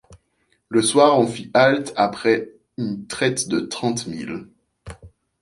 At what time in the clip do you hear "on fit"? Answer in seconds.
1.19-1.51